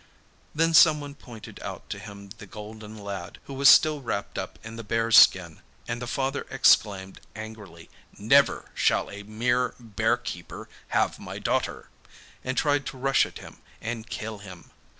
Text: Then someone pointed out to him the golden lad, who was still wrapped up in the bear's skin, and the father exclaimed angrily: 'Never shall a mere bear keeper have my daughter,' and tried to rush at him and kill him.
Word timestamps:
Then 0.55 0.73
someone 0.73 1.13
pointed 1.13 1.59
out 1.61 1.87
to 1.91 1.99
him 1.99 2.29
the 2.39 2.47
golden 2.47 2.97
lad, 2.97 3.37
who 3.43 3.53
was 3.53 3.69
still 3.69 4.01
wrapped 4.01 4.35
up 4.35 4.57
in 4.63 4.75
the 4.75 4.83
bear's 4.83 5.15
skin, 5.15 5.61
and 5.87 6.01
the 6.01 6.07
father 6.07 6.47
exclaimed 6.49 7.21
angrily: 7.35 7.87
'Never 8.17 8.71
shall 8.73 9.11
a 9.11 9.21
mere 9.21 9.75
bear 9.79 10.17
keeper 10.17 10.67
have 10.87 11.19
my 11.19 11.37
daughter,' 11.37 11.89
and 12.43 12.57
tried 12.57 12.87
to 12.87 12.97
rush 12.97 13.27
at 13.27 13.37
him 13.37 13.61
and 13.79 14.09
kill 14.09 14.39
him. 14.39 14.71